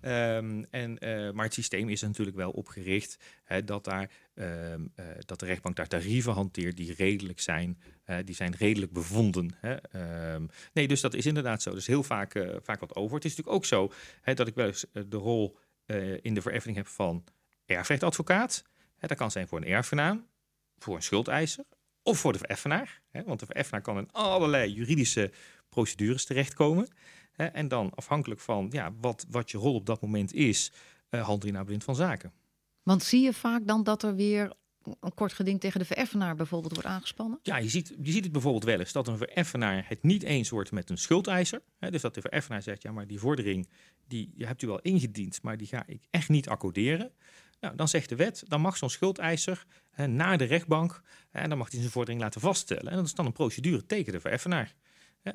Hè. 0.00 0.36
Um, 0.36 0.66
en, 0.70 0.98
maar 1.34 1.44
het 1.44 1.54
systeem 1.54 1.88
is 1.88 2.02
natuurlijk 2.02 2.36
wel 2.36 2.50
opgericht 2.50 3.18
hè, 3.44 3.64
dat 3.64 3.84
daar 3.84 4.10
Ehm, 4.34 4.86
eh, 4.94 5.06
dat 5.18 5.40
de 5.40 5.46
rechtbank 5.46 5.76
daar 5.76 5.86
tarieven 5.86 6.32
hanteert 6.32 6.76
die 6.76 6.94
redelijk 6.94 7.40
zijn, 7.40 7.78
die 8.24 8.34
zijn 8.34 8.54
redelijk 8.58 8.92
bevonden. 8.92 9.56
Hè. 9.56 9.74
Ehm, 9.74 10.46
nee, 10.72 10.88
dus 10.88 11.00
dat 11.00 11.14
is 11.14 11.26
inderdaad 11.26 11.62
zo. 11.62 11.74
Dus 11.74 11.86
heel 11.86 12.02
vaak, 12.02 12.34
uh, 12.34 12.56
vaak 12.62 12.80
wat 12.80 12.94
over. 12.94 13.14
Het 13.14 13.24
is 13.24 13.30
natuurlijk 13.30 13.56
ook 13.56 13.64
zo 13.64 13.92
hè, 14.20 14.34
dat 14.34 14.46
ik 14.46 14.54
wel 14.54 14.66
eens 14.66 14.90
eh, 14.92 15.02
de 15.08 15.16
rol 15.16 15.56
in 16.20 16.34
de 16.34 16.42
vereffening 16.42 16.76
heb 16.76 16.86
van 16.86 17.24
erfrechtadvocaat. 17.66 18.64
Hè, 18.96 19.08
dat 19.08 19.16
kan 19.16 19.30
zijn 19.30 19.48
voor 19.48 19.58
een 19.58 19.66
erfgenaam, 19.66 20.26
voor 20.78 20.96
een 20.96 21.02
schuldeiser 21.02 21.64
of 22.02 22.18
voor 22.18 22.32
de 22.32 22.38
vereffenaar. 22.38 23.02
Hè, 23.10 23.24
want 23.24 23.40
de 23.40 23.46
vereffenaar 23.46 23.82
kan 23.82 23.98
in 23.98 24.12
allerlei 24.12 24.72
juridische 24.72 25.30
procedures 25.68 26.24
terechtkomen. 26.24 26.88
Hè, 27.32 27.46
en 27.46 27.68
dan 27.68 27.92
afhankelijk 27.94 28.40
van 28.40 28.68
ja, 28.70 28.92
wat, 29.00 29.26
wat 29.30 29.50
je 29.50 29.58
rol 29.58 29.74
op 29.74 29.86
dat 29.86 30.00
moment 30.00 30.32
is, 30.32 30.72
handel 31.08 31.46
je 31.46 31.52
naar 31.52 31.64
blind 31.64 31.84
van 31.84 31.96
zaken. 31.96 32.32
Want 32.84 33.02
zie 33.02 33.22
je 33.22 33.32
vaak 33.32 33.66
dan 33.66 33.82
dat 33.82 34.02
er 34.02 34.14
weer 34.14 34.52
een 35.00 35.14
kort 35.14 35.32
geding 35.32 35.60
tegen 35.60 35.80
de 35.80 35.86
vereffenaar 35.86 36.36
bijvoorbeeld 36.36 36.72
wordt 36.72 36.88
aangespannen? 36.88 37.38
Ja, 37.42 37.56
je 37.56 37.68
ziet, 37.68 37.94
je 38.02 38.12
ziet 38.12 38.22
het 38.24 38.32
bijvoorbeeld 38.32 38.64
wel 38.64 38.78
eens 38.78 38.92
dat 38.92 39.08
een 39.08 39.16
vereffenaar 39.16 39.84
het 39.88 40.02
niet 40.02 40.22
eens 40.22 40.50
wordt 40.50 40.72
met 40.72 40.90
een 40.90 40.98
schuldeiser. 40.98 41.62
Dus 41.78 42.02
dat 42.02 42.14
de 42.14 42.20
vereffenaar 42.20 42.62
zegt, 42.62 42.82
ja, 42.82 42.92
maar 42.92 43.06
die 43.06 43.18
vordering 43.18 43.68
die 44.06 44.32
je 44.34 44.46
hebt 44.46 44.62
u 44.62 44.66
wel 44.66 44.80
ingediend, 44.80 45.42
maar 45.42 45.56
die 45.56 45.66
ga 45.66 45.82
ik 45.86 46.06
echt 46.10 46.28
niet 46.28 46.48
accorderen. 46.48 47.12
Nou, 47.60 47.76
dan 47.76 47.88
zegt 47.88 48.08
de 48.08 48.16
wet, 48.16 48.44
dan 48.46 48.60
mag 48.60 48.76
zo'n 48.76 48.90
schuldeiser 48.90 49.66
naar 50.06 50.38
de 50.38 50.44
rechtbank 50.44 51.02
en 51.30 51.48
dan 51.48 51.58
mag 51.58 51.70
hij 51.70 51.80
zijn 51.80 51.92
vordering 51.92 52.20
laten 52.20 52.40
vaststellen. 52.40 52.90
En 52.90 52.96
dat 52.96 53.06
is 53.06 53.14
dan 53.14 53.26
een 53.26 53.32
procedure 53.32 53.86
tegen 53.86 54.12
de 54.12 54.20
vereffenaar. 54.20 54.74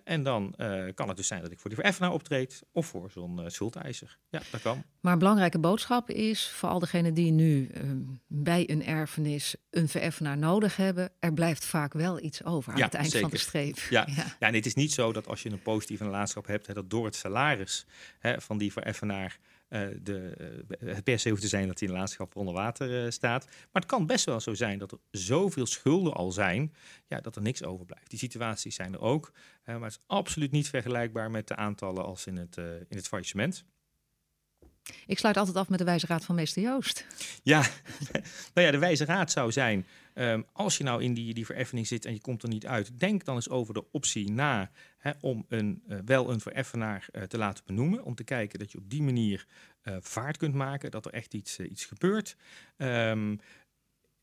En 0.04 0.24
dan 0.24 0.54
uh, 0.58 0.86
kan 0.94 1.08
het 1.08 1.18
dus 1.18 1.28
zijn 1.28 1.42
dat 1.42 1.52
ik 1.52 1.60
voor 1.60 1.70
die 1.70 1.80
vereffenaar 1.80 2.12
optreed 2.12 2.64
of 2.72 2.86
voor 2.86 3.12
zo'n 3.12 3.40
uh, 3.40 3.48
schuldeiser. 3.48 4.18
Ja, 4.30 4.42
dat 4.52 4.62
kan. 4.62 4.84
Maar 5.00 5.14
een 5.14 5.20
belangrijke 5.20 5.60
boodschap 5.60 6.10
is 6.10 6.50
voor 6.50 6.70
al 6.70 6.80
degenen 6.80 7.14
die 7.14 7.32
nu 7.32 7.70
uh, 7.74 7.92
bij 8.28 8.70
een 8.70 8.86
erfenis 8.86 9.56
een 9.70 9.88
vereffenaar 9.88 10.38
nodig 10.38 10.76
hebben, 10.76 11.12
er 11.20 11.34
blijft 11.34 11.66
vaak 11.66 11.94
wel 11.94 12.24
iets 12.24 12.44
over 12.44 12.72
aan 12.72 12.78
ja, 12.78 12.86
het 12.86 12.94
eind 12.94 13.12
zeker. 13.12 13.30
van 13.30 13.38
de 13.38 13.44
streep. 13.44 13.78
Ja, 13.90 14.08
ja. 14.16 14.26
ja 14.40 14.48
en 14.48 14.54
het 14.54 14.66
is 14.66 14.76
niet 14.76 14.94
zo 14.94 15.14
dat 15.14 15.28
als 15.28 15.44
je 15.44 15.50
een 15.50 15.62
positieve 15.62 16.04
nalatenschap 16.04 16.48
hebt, 16.48 16.68
hè, 16.68 16.74
dat 16.74 16.90
door 16.90 17.06
het 17.06 17.16
salaris 17.16 17.86
hè, 18.20 18.42
van 18.42 18.58
die 18.58 18.72
vereffenaar 18.72 19.40
uh, 19.70 19.88
de, 20.02 20.36
uh, 20.82 20.94
het 20.96 21.04
per 21.04 21.20
se 21.20 21.30
hoeft 21.30 21.42
te 21.42 21.48
zijn 21.48 21.68
dat 21.68 21.78
die 21.78 21.88
nalatenschap 21.88 22.36
onder 22.36 22.54
water 22.54 23.04
uh, 23.06 23.12
staat. 23.12 23.46
Maar 23.46 23.82
het 23.82 23.86
kan 23.86 24.06
best 24.06 24.26
wel 24.26 24.40
zo 24.40 24.54
zijn 24.54 24.78
dat 24.78 24.92
er 24.92 24.98
zoveel 25.12 25.66
schulden 25.66 26.14
al 26.14 26.32
zijn, 26.32 26.74
ja, 27.08 27.22
dat 27.22 27.36
er 27.36 27.42
niks 27.42 27.64
overblijft. 27.64 28.10
Die 28.10 28.20
situaties 28.20 28.76
zijn 28.76 28.94
er 28.94 29.02
ook, 29.02 29.32
maar 29.66 29.82
het 29.82 29.92
is 29.92 30.00
absoluut 30.06 30.52
niet 30.52 30.70
vergelijkbaar 30.70 31.32
met 31.32 31.48
de 31.48 31.56
aantallen 31.56 32.06
als 32.06 32.26
in 32.26 32.38
het, 32.38 32.58
in 32.88 32.98
het 32.98 33.08
faillissement. 33.08 33.66
Ik 35.06 35.18
sluit 35.20 35.38
altijd 35.38 35.56
af 35.56 35.70
met 35.70 35.80
de 35.80 35.86
wijze 35.86 36.08
raad 36.08 36.26
van 36.26 36.36
meester 36.36 36.62
Joost. 36.62 37.06
Ja, 37.44 37.60
nou 38.54 38.68
ja, 38.68 38.72
de 38.72 38.78
wijze 38.78 39.06
raad 39.06 39.32
zou 39.32 39.52
zijn, 39.52 39.86
um, 40.20 40.46
als 40.54 40.78
je 40.78 40.84
nou 40.84 41.04
in 41.04 41.14
die, 41.14 41.34
die 41.34 41.46
vereffening 41.46 41.88
zit 41.88 42.06
en 42.06 42.14
je 42.14 42.22
komt 42.22 42.44
er 42.44 42.50
niet 42.50 42.66
uit, 42.66 43.00
denk 43.00 43.26
dan 43.26 43.36
eens 43.36 43.50
over 43.50 43.74
de 43.74 43.92
optie 43.92 44.32
na 44.32 44.72
hè, 44.98 45.12
om 45.20 45.46
een, 45.50 45.84
uh, 45.88 45.98
wel 46.06 46.30
een 46.32 46.40
vereffenaar 46.40 47.08
uh, 47.12 47.24
te 47.24 47.38
laten 47.38 47.64
benoemen. 47.66 48.04
Om 48.04 48.16
te 48.16 48.24
kijken 48.24 48.60
dat 48.60 48.72
je 48.72 48.78
op 48.78 48.90
die 48.90 49.04
manier 49.04 49.46
uh, 49.84 49.96
vaart 50.00 50.38
kunt 50.38 50.54
maken, 50.54 50.92
dat 50.92 51.06
er 51.06 51.14
echt 51.14 51.34
iets, 51.34 51.60
iets 51.60 51.86
gebeurt. 51.86 52.36
Um, 52.78 53.40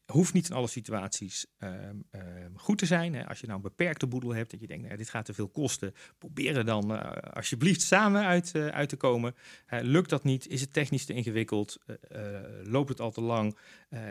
hoeft 0.06 0.32
niet 0.32 0.48
in 0.48 0.54
alle 0.54 0.66
situaties 0.66 1.46
um, 1.58 2.04
um, 2.10 2.58
goed 2.58 2.78
te 2.78 2.86
zijn. 2.86 3.14
Hè. 3.14 3.28
Als 3.28 3.40
je 3.40 3.46
nou 3.46 3.58
een 3.58 3.68
beperkte 3.68 4.06
boedel 4.06 4.34
hebt 4.34 4.52
en 4.52 4.58
je 4.60 4.66
denkt, 4.66 4.84
nou, 4.84 4.96
dit 4.96 5.08
gaat 5.08 5.24
te 5.24 5.34
veel 5.34 5.48
kosten, 5.48 5.94
probeer 6.18 6.56
er 6.56 6.64
dan 6.64 6.92
uh, 6.92 7.10
alsjeblieft 7.10 7.80
samen 7.80 8.24
uit, 8.24 8.52
uh, 8.56 8.66
uit 8.66 8.88
te 8.88 8.96
komen. 8.96 9.34
Lukt 9.68 10.10
dat 10.10 10.24
niet? 10.24 10.48
Is 10.48 10.60
het 10.60 10.72
technisch 10.72 11.04
te 11.04 11.12
ingewikkeld? 11.12 11.78
loopt 12.62 12.88
het 12.88 13.00
al 13.00 13.10
te 13.10 13.20
lang? 13.20 13.58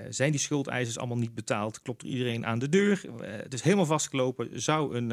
zijn 0.09 0.31
die 0.31 0.39
schuldeisers 0.39 0.97
allemaal 0.97 1.17
niet 1.17 1.35
betaald? 1.35 1.81
Klopt 1.81 2.01
er 2.01 2.07
iedereen 2.07 2.45
aan 2.45 2.59
de 2.59 2.69
deur? 2.69 3.01
het 3.21 3.53
is 3.53 3.61
helemaal 3.61 3.85
vastgelopen. 3.85 4.61
Zou 4.61 4.95
een, 4.95 5.09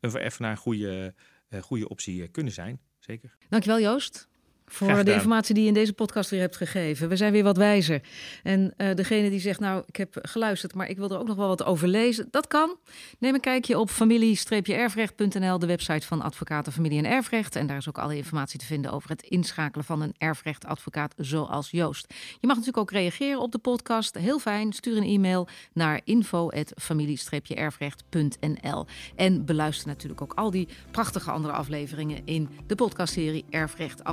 een 0.00 0.10
vereffenaar 0.10 0.50
een 0.50 0.56
goede, 0.56 1.14
goede 1.60 1.88
optie 1.88 2.28
kunnen 2.28 2.52
zijn? 2.52 2.80
Zeker. 2.98 3.36
Dankjewel 3.48 3.80
Joost 3.80 4.28
voor 4.66 5.04
de 5.04 5.12
informatie 5.12 5.54
die 5.54 5.62
je 5.62 5.68
in 5.68 5.74
deze 5.74 5.92
podcast 5.92 6.30
weer 6.30 6.40
hebt 6.40 6.56
gegeven. 6.56 7.08
We 7.08 7.16
zijn 7.16 7.32
weer 7.32 7.42
wat 7.42 7.56
wijzer. 7.56 8.00
En 8.42 8.74
uh, 8.76 8.94
degene 8.94 9.30
die 9.30 9.40
zegt, 9.40 9.60
nou, 9.60 9.82
ik 9.86 9.96
heb 9.96 10.18
geluisterd, 10.22 10.74
maar 10.74 10.88
ik 10.88 10.96
wil 10.96 11.10
er 11.10 11.18
ook 11.18 11.26
nog 11.26 11.36
wel 11.36 11.48
wat 11.48 11.64
over 11.64 11.88
lezen. 11.88 12.28
Dat 12.30 12.46
kan. 12.46 12.76
Neem 13.18 13.34
een 13.34 13.40
kijkje 13.40 13.78
op 13.78 13.90
familie-erfrecht.nl, 13.90 15.58
de 15.58 15.66
website 15.66 16.06
van 16.06 16.22
Advocaten 16.22 16.72
Familie 16.72 16.98
en 16.98 17.10
Erfrecht. 17.10 17.56
En 17.56 17.66
daar 17.66 17.76
is 17.76 17.88
ook 17.88 17.98
alle 17.98 18.16
informatie 18.16 18.58
te 18.58 18.64
vinden 18.64 18.92
over 18.92 19.10
het 19.10 19.22
inschakelen 19.22 19.84
van 19.84 20.02
een 20.02 20.14
erfrechtadvocaat 20.18 21.14
zoals 21.16 21.70
Joost. 21.70 22.14
Je 22.40 22.46
mag 22.46 22.56
natuurlijk 22.56 22.78
ook 22.78 22.90
reageren 22.90 23.40
op 23.40 23.52
de 23.52 23.58
podcast. 23.58 24.18
Heel 24.18 24.38
fijn. 24.38 24.72
Stuur 24.72 24.96
een 24.96 25.02
e-mail 25.02 25.48
naar 25.72 26.00
info.familie-erfrecht.nl. 26.04 28.86
En 29.16 29.44
beluister 29.44 29.88
natuurlijk 29.88 30.22
ook 30.22 30.32
al 30.34 30.50
die 30.50 30.68
prachtige 30.90 31.30
andere 31.30 31.54
afleveringen 31.54 32.20
in 32.24 32.48
de 32.66 32.74
podcastserie 32.74 33.44
Erfrecht 33.50 34.04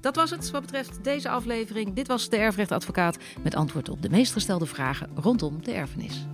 Dat 0.00 0.16
was 0.16 0.30
het 0.30 0.50
wat 0.50 0.60
betreft 0.60 1.04
deze 1.04 1.28
aflevering. 1.28 1.94
Dit 1.94 2.06
was 2.06 2.28
de 2.28 2.36
Erfrechtadvocaat 2.36 3.18
met 3.42 3.54
antwoord 3.54 3.88
op 3.88 4.02
de 4.02 4.10
meest 4.10 4.32
gestelde 4.32 4.66
vragen 4.66 5.10
rondom 5.14 5.62
de 5.62 5.72
erfenis. 5.72 6.26